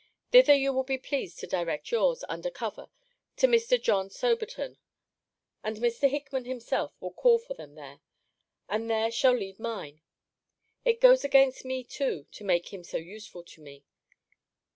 [0.31, 2.89] Thither you will be pleased to direct yours, under cover,
[3.37, 3.79] to Mr.
[3.79, 4.77] John Soberton;
[5.63, 6.09] and Mr.
[6.09, 7.99] Hickman himself will call for them there;
[8.67, 10.01] and there shall leave mine.
[10.85, 13.83] It goes against me too, to make him so useful to me.